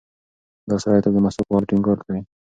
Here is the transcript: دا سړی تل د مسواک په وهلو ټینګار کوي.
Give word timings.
دا 0.69 0.75
سړی 0.83 0.99
تل 1.03 1.11
د 1.15 1.17
مسواک 1.25 1.45
په 1.47 1.51
وهلو 1.53 1.69
ټینګار 1.71 1.97
کوي. 2.05 2.21